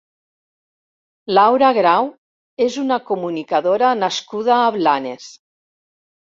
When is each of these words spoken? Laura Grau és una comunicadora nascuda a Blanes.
Laura 1.39 1.69
Grau 1.79 2.09
és 2.69 2.79
una 2.85 2.99
comunicadora 3.11 3.95
nascuda 4.03 4.59
a 4.65 4.75
Blanes. 4.81 5.33